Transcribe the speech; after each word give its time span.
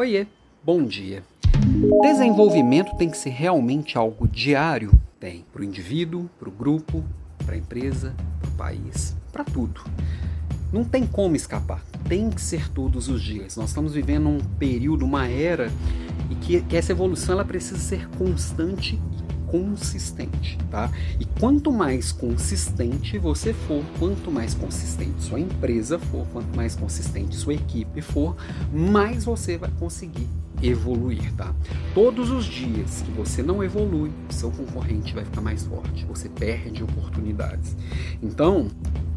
Oiê, 0.00 0.26
bom 0.64 0.82
dia. 0.82 1.22
Desenvolvimento 2.00 2.96
tem 2.96 3.10
que 3.10 3.18
ser 3.18 3.28
realmente 3.28 3.98
algo 3.98 4.26
diário? 4.26 4.90
Tem, 5.20 5.44
para 5.52 5.60
o 5.60 5.64
indivíduo, 5.64 6.26
para 6.38 6.48
o 6.48 6.52
grupo, 6.52 7.04
para 7.44 7.54
a 7.54 7.58
empresa, 7.58 8.14
para 8.40 8.48
o 8.48 8.52
país, 8.52 9.14
para 9.30 9.44
tudo. 9.44 9.82
Não 10.72 10.84
tem 10.84 11.06
como 11.06 11.36
escapar, 11.36 11.84
tem 12.08 12.30
que 12.30 12.40
ser 12.40 12.70
todos 12.70 13.10
os 13.10 13.22
dias. 13.22 13.58
Nós 13.58 13.68
estamos 13.68 13.92
vivendo 13.92 14.26
um 14.30 14.38
período, 14.58 15.04
uma 15.04 15.28
era, 15.28 15.70
e 16.30 16.34
que, 16.34 16.62
que 16.62 16.78
essa 16.78 16.92
evolução 16.92 17.34
ela 17.34 17.44
precisa 17.44 17.78
ser 17.78 18.08
constante 18.16 18.98
e 19.18 19.29
consistente, 19.50 20.58
tá? 20.70 20.90
E 21.18 21.24
quanto 21.38 21.72
mais 21.72 22.12
consistente 22.12 23.18
você 23.18 23.52
for, 23.52 23.84
quanto 23.98 24.30
mais 24.30 24.54
consistente 24.54 25.22
sua 25.22 25.40
empresa 25.40 25.98
for, 25.98 26.26
quanto 26.32 26.56
mais 26.56 26.74
consistente 26.74 27.36
sua 27.36 27.54
equipe 27.54 28.00
for, 28.00 28.36
mais 28.72 29.24
você 29.24 29.58
vai 29.58 29.70
conseguir 29.78 30.28
evoluir, 30.62 31.32
tá? 31.34 31.54
Todos 31.94 32.30
os 32.30 32.44
dias 32.44 33.02
que 33.02 33.10
você 33.12 33.42
não 33.42 33.64
evolui, 33.64 34.10
seu 34.28 34.50
concorrente 34.50 35.14
vai 35.14 35.24
ficar 35.24 35.40
mais 35.40 35.64
forte, 35.64 36.04
você 36.04 36.28
perde 36.28 36.82
oportunidades. 36.82 37.76
Então, 38.22 38.68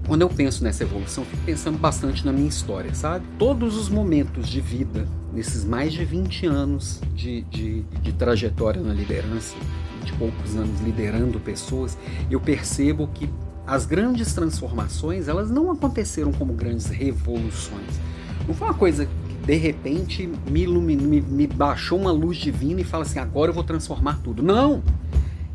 quando 0.08 0.22
eu 0.22 0.30
penso 0.30 0.64
nessa 0.64 0.84
evolução, 0.84 1.24
fico 1.24 1.44
pensando 1.46 1.78
bastante 1.78 2.26
na 2.26 2.32
minha 2.32 2.48
história, 2.48 2.94
sabe? 2.94 3.26
Todos 3.38 3.78
os 3.78 3.90
momentos 3.90 4.50
de 4.50 4.60
vida, 4.60 5.08
nesses 5.34 5.64
mais 5.64 5.94
de 5.94 6.04
20 6.04 6.46
anos 6.46 7.02
de, 7.16 7.42
de, 7.44 7.82
de 7.82 8.14
trajetória 8.14 8.82
na 8.82 8.94
liderança, 8.94 9.56
de 10.04 10.14
poucos 10.14 10.56
anos 10.56 10.82
liderando 10.82 11.40
pessoas, 11.40 11.98
eu 12.30 12.40
percebo 12.40 13.08
que 13.14 13.30
as 13.66 13.86
grandes 13.86 14.34
transformações, 14.34 15.28
elas 15.28 15.50
não 15.50 15.72
aconteceram 15.72 16.32
como 16.32 16.54
grandes 16.54 16.88
revoluções. 16.88 18.00
Não 18.48 18.54
foi 18.54 18.68
uma 18.68 18.74
coisa 18.74 19.08
de 19.46 19.56
repente 19.56 20.30
me, 20.50 20.68
me, 20.68 21.22
me 21.22 21.48
baixou 21.48 22.00
uma 22.00 22.12
luz 22.12 22.38
divina 22.38 22.82
e 22.82 22.84
fala 22.84 23.04
assim: 23.04 23.20
agora 23.20 23.52
eu 23.52 23.54
vou 23.54 23.64
transformar 23.64 24.20
tudo. 24.24 24.42
Não! 24.42 24.82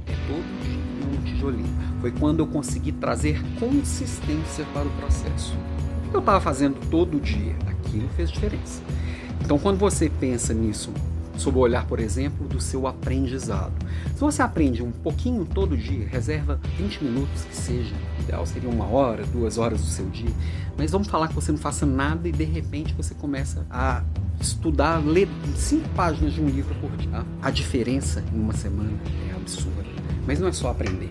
É 0.07 0.13
todo 0.27 1.19
um 1.19 1.25
tijolinho. 1.25 1.79
Foi 2.01 2.13
quando 2.13 2.41
eu 2.41 2.47
consegui 2.47 2.93
trazer 2.93 3.43
consistência 3.59 4.65
para 4.73 4.87
o 4.87 4.91
processo. 4.93 5.55
O 6.07 6.11
que 6.11 6.17
eu 6.17 6.21
estava 6.21 6.41
fazendo 6.41 6.79
todo 6.91 7.19
dia? 7.19 7.55
Aquilo 7.67 8.09
fez 8.17 8.31
diferença. 8.31 8.83
Então, 9.43 9.59
quando 9.59 9.79
você 9.79 10.11
pensa 10.11 10.53
nisso, 10.53 10.93
sob 11.39 11.59
o 11.59 11.61
olhar, 11.61 11.87
por 11.87 12.01
exemplo, 12.01 12.47
do 12.47 12.61
seu 12.61 12.87
aprendizado. 12.87 13.73
Se 14.15 14.21
você 14.21 14.43
aprende 14.43 14.83
um 14.83 14.91
pouquinho 14.91 15.45
todo 15.45 15.77
dia, 15.77 16.07
reserva 16.07 16.61
20 16.77 17.05
minutos 17.05 17.45
que 17.45 17.57
seja, 17.57 17.95
ideal 18.21 18.45
seria 18.45 18.69
uma 18.69 18.87
hora, 18.87 19.25
duas 19.27 19.59
horas 19.59 19.81
do 19.81 19.87
seu 19.87 20.07
dia, 20.07 20.31
mas 20.77 20.91
vamos 20.91 21.09
falar 21.09 21.29
que 21.29 21.35
você 21.35 21.53
não 21.53 21.59
faça 21.59 21.87
nada 21.87 22.29
e 22.29 22.33
de 22.33 22.45
repente 22.45 22.93
você 22.95 23.15
começa 23.15 23.67
a 23.71 24.03
estudar, 24.41 24.99
ler 24.99 25.29
cinco 25.57 25.89
páginas 25.91 26.33
de 26.33 26.41
um 26.41 26.47
livro 26.47 26.75
por 26.77 26.91
dia. 26.97 27.25
A 27.43 27.51
diferença 27.51 28.23
em 28.33 28.39
uma 28.39 28.53
semana 28.53 28.93
é 29.29 29.35
absurda. 29.35 29.89
Mas 30.27 30.39
não 30.39 30.49
é 30.49 30.53
só 30.53 30.71
aprender, 30.71 31.11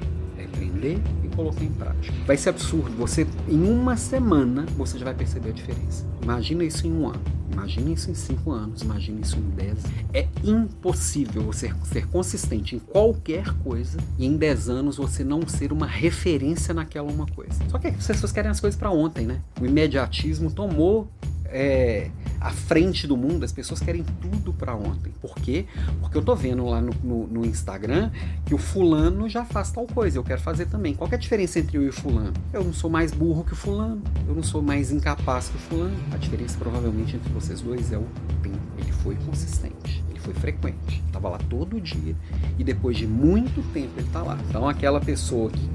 aprender 0.57 0.99
e 1.23 1.27
colocar 1.29 1.63
em 1.63 1.71
prática. 1.71 2.13
Vai 2.25 2.35
ser 2.35 2.49
absurdo. 2.49 2.91
Você, 2.97 3.27
em 3.47 3.63
uma 3.63 3.95
semana, 3.95 4.65
você 4.75 4.97
já 4.97 5.05
vai 5.05 5.13
perceber 5.13 5.49
a 5.49 5.53
diferença. 5.53 6.05
Imagina 6.21 6.63
isso 6.63 6.85
em 6.87 6.91
um 6.91 7.07
ano. 7.07 7.21
Imagine 7.51 7.93
isso 7.93 8.11
em 8.11 8.13
5 8.13 8.51
anos, 8.51 8.81
imagine 8.81 9.21
isso 9.21 9.37
em 9.37 9.49
10. 9.55 9.77
É 10.13 10.27
impossível 10.43 11.41
você 11.41 11.73
ser 11.85 12.05
consistente 12.07 12.75
em 12.75 12.79
qualquer 12.79 13.51
coisa 13.63 13.97
e 14.19 14.27
em 14.27 14.37
10 14.37 14.69
anos 14.69 14.97
você 14.97 15.23
não 15.23 15.47
ser 15.47 15.71
uma 15.71 15.87
referência 15.87 16.71
naquela 16.71 17.09
uma 17.09 17.25
coisa. 17.25 17.53
Só 17.69 17.79
que 17.79 17.87
as 17.87 18.05
pessoas 18.05 18.31
querem 18.31 18.51
as 18.51 18.59
coisas 18.59 18.77
para 18.77 18.91
ontem, 18.91 19.25
né? 19.25 19.41
O 19.59 19.65
imediatismo 19.65 20.51
tomou 20.51 21.07
é, 21.45 22.11
à 22.39 22.51
frente 22.51 23.07
do 23.07 23.17
mundo, 23.17 23.43
as 23.43 23.51
pessoas 23.51 23.79
querem 23.79 24.03
tudo 24.21 24.53
para 24.53 24.75
ontem. 24.75 25.11
Por 25.21 25.35
quê? 25.35 25.65
Porque 25.99 26.17
eu 26.17 26.21
tô 26.21 26.35
vendo 26.35 26.65
lá 26.65 26.81
no, 26.81 26.93
no, 27.03 27.27
no, 27.27 27.45
Instagram 27.45 28.11
que 28.45 28.53
o 28.53 28.57
fulano 28.57 29.27
já 29.29 29.43
faz 29.45 29.71
tal 29.71 29.87
coisa, 29.87 30.17
eu 30.17 30.23
quero 30.23 30.41
fazer 30.41 30.67
também. 30.67 30.93
Qual 30.93 31.09
é 31.11 31.15
a 31.15 31.17
diferença 31.17 31.59
entre 31.59 31.77
eu 31.77 31.83
e 31.83 31.89
o 31.89 31.93
fulano? 31.93 32.33
Eu 32.53 32.63
não 32.63 32.73
sou 32.73 32.89
mais 32.89 33.11
burro 33.11 33.43
que 33.43 33.53
o 33.53 33.55
fulano, 33.55 34.01
eu 34.27 34.35
não 34.35 34.43
sou 34.43 34.61
mais 34.61 34.91
incapaz 34.91 35.49
que 35.49 35.55
o 35.55 35.59
fulano. 35.59 35.97
A 36.11 36.17
diferença 36.17 36.57
provavelmente 36.57 37.15
entre 37.15 37.31
vocês 37.33 37.61
dois 37.61 37.91
é 37.91 37.97
o 37.97 38.05
tempo. 38.41 38.57
Ele 38.77 38.91
foi 38.91 39.15
consistente, 39.15 40.03
ele 40.09 40.19
foi 40.19 40.33
frequente, 40.33 41.03
estava 41.05 41.29
lá 41.29 41.37
todo 41.49 41.79
dia 41.81 42.15
e 42.57 42.63
depois 42.63 42.97
de 42.97 43.07
muito 43.07 43.61
tempo 43.73 43.91
ele 43.97 44.07
está 44.07 44.21
lá. 44.21 44.37
Então 44.49 44.67
aquela 44.67 44.99
pessoa 44.99 45.49
que 45.49 45.69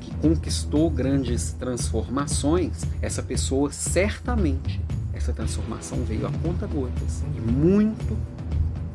que 0.00 0.14
conquistou 0.16 0.90
grandes 0.90 1.52
transformações, 1.52 2.84
essa 3.00 3.22
pessoa 3.22 3.70
certamente 3.70 4.80
essa 5.14 5.32
transformação 5.32 6.04
veio 6.04 6.26
a 6.26 6.32
conta 6.42 6.66
gotas 6.66 7.22
e 7.36 7.40
muito 7.40 8.16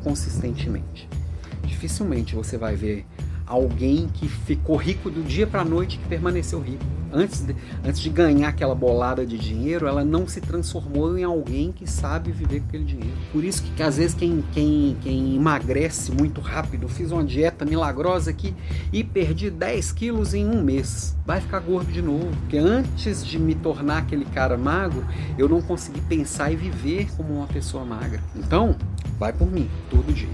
consistentemente. 0.04 1.08
Dificilmente 1.64 2.36
você 2.36 2.58
vai 2.58 2.76
ver 2.76 3.06
alguém 3.50 4.08
que 4.14 4.30
ficou 4.30 4.76
rico 4.76 5.10
do 5.10 5.24
dia 5.24 5.48
para 5.48 5.62
a 5.62 5.66
noite 5.66 5.98
que 5.98 6.08
permaneceu 6.08 6.62
rico. 6.62 6.86
Antes 7.12 7.42
de, 7.42 7.56
antes 7.84 8.00
de 8.00 8.10
ganhar 8.12 8.50
aquela 8.50 8.76
bolada 8.76 9.26
de 9.26 9.36
dinheiro, 9.36 9.88
ela 9.88 10.06
não 10.06 10.28
se 10.28 10.40
transformou 10.40 11.18
em 11.18 11.24
alguém 11.24 11.72
que 11.72 11.90
sabe 11.90 12.32
viver 12.32 12.60
com 12.60 12.68
aquele 12.68 12.84
dinheiro. 12.84 13.18
Por 13.32 13.44
isso 13.44 13.64
que, 13.64 13.72
que 13.72 13.82
às 13.82 13.98
vezes 13.98 14.14
quem, 14.14 14.44
quem, 14.52 14.96
quem 15.02 15.36
emagrece 15.36 16.12
muito 16.12 16.40
rápido, 16.40 16.88
fiz 16.88 17.12
uma 17.12 17.24
dieta 17.24 17.66
milagrosa 17.66 18.30
aqui 18.30 18.54
e 18.94 19.04
perdi 19.04 19.50
10 19.50 19.92
quilos 19.94 20.36
em 20.36 20.46
um 20.46 20.62
mês, 20.62 21.18
vai 21.26 21.42
ficar 21.42 21.60
gordo 21.62 21.92
de 21.92 22.04
novo. 22.04 22.30
Porque 22.42 22.60
antes 22.60 23.26
de 23.26 23.40
me 23.40 23.56
tornar 23.56 23.98
aquele 23.98 24.26
cara 24.26 24.56
magro, 24.56 25.04
eu 25.36 25.50
não 25.50 25.64
consegui 25.64 26.02
pensar 26.02 26.52
e 26.52 26.56
viver 26.56 27.10
como 27.18 27.38
uma 27.38 27.48
pessoa 27.48 27.84
magra. 27.84 28.22
Então, 28.36 28.76
vai 29.18 29.34
por 29.34 29.52
mim, 29.52 29.68
todo 29.90 30.14
dia 30.14 30.30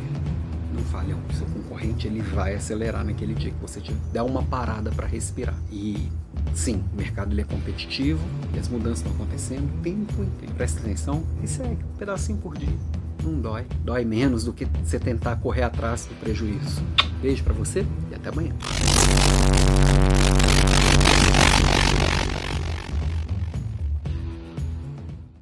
O 1.03 1.33
seu 1.33 1.45
concorrente 1.47 2.07
ele 2.07 2.21
vai 2.21 2.55
acelerar 2.55 3.03
naquele 3.03 3.33
dia 3.33 3.51
que 3.51 3.59
você 3.61 3.81
der 4.11 4.21
uma 4.21 4.43
parada 4.43 4.91
para 4.91 5.05
respirar. 5.07 5.55
E 5.71 6.09
sim, 6.53 6.83
o 6.93 6.97
mercado 6.97 7.33
ele 7.33 7.41
é 7.41 7.43
competitivo 7.43 8.19
e 8.53 8.59
as 8.59 8.67
mudanças 8.67 8.99
estão 8.99 9.11
acontecendo 9.13 9.81
tempo 9.81 10.23
inteiro. 10.23 10.53
Presta 10.55 10.79
atenção 10.79 11.23
e 11.43 11.47
segue 11.47 11.83
um 11.83 11.97
pedacinho 11.97 12.37
por 12.37 12.57
dia. 12.57 12.77
Não 13.23 13.39
dói. 13.39 13.65
Dói 13.83 14.05
menos 14.05 14.43
do 14.43 14.53
que 14.53 14.65
você 14.65 14.99
tentar 14.99 15.35
correr 15.37 15.63
atrás 15.63 16.05
do 16.05 16.13
prejuízo. 16.19 16.83
Beijo 17.21 17.43
para 17.43 17.53
você 17.53 17.85
e 18.11 18.15
até 18.15 18.29
amanhã. 18.29 18.53